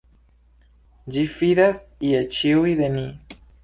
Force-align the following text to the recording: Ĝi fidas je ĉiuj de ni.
Ĝi 1.17 1.25
fidas 1.35 1.85
je 2.09 2.27
ĉiuj 2.39 2.77
de 2.85 2.95
ni. 3.01 3.09